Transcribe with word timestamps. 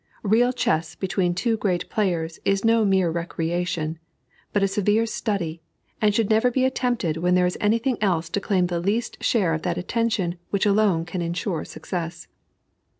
Real 0.23 0.51
chess 0.51 0.95
between 0.95 1.35
two 1.35 1.57
great 1.57 1.87
players 1.87 2.39
is 2.43 2.65
no 2.65 2.83
mere 2.83 3.11
recreation, 3.11 3.99
but 4.51 4.63
a 4.63 4.67
severe 4.67 5.05
study, 5.05 5.61
and 6.01 6.15
should 6.15 6.27
never 6.27 6.49
be 6.49 6.65
attempted 6.65 7.17
when 7.17 7.35
there 7.35 7.45
is 7.45 7.55
any 7.61 7.77
thing 7.77 7.99
else 8.01 8.27
to 8.29 8.41
claim 8.41 8.65
the 8.65 8.79
least 8.79 9.23
share 9.23 9.53
of 9.53 9.61
that 9.61 9.77
attention 9.77 10.39
which 10.49 10.65
alone 10.65 11.05
can 11.05 11.21
insure 11.21 11.63
success. 11.65 12.27